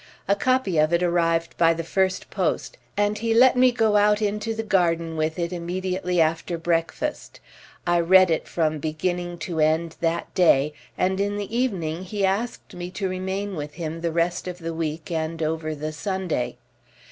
A 0.27 0.35
copy 0.35 0.79
of 0.79 0.91
it 0.93 1.03
arrived 1.03 1.55
by 1.59 1.75
the 1.75 1.83
first 1.83 2.31
post, 2.31 2.75
and 2.97 3.19
he 3.19 3.35
let 3.35 3.55
me 3.55 3.71
go 3.71 3.97
out 3.97 4.19
into 4.19 4.55
the 4.55 4.63
garden 4.63 5.15
with 5.15 5.37
it 5.37 5.53
immediately 5.53 6.19
after 6.19 6.57
breakfast, 6.57 7.39
I 7.85 7.99
read 7.99 8.31
it 8.31 8.47
from 8.47 8.79
beginning 8.79 9.37
to 9.45 9.59
end 9.59 9.97
that 10.01 10.33
day, 10.33 10.73
and 10.97 11.19
in 11.19 11.37
the 11.37 11.55
evening 11.55 12.01
he 12.03 12.25
asked 12.25 12.73
me 12.73 12.89
to 12.89 13.07
remain 13.07 13.55
with 13.55 13.75
him 13.75 14.01
the 14.01 14.11
rest 14.11 14.47
of 14.47 14.57
the 14.57 14.73
week 14.73 15.11
and 15.11 15.39
over 15.43 15.75
the 15.75 15.93
Sunday. 15.93 16.57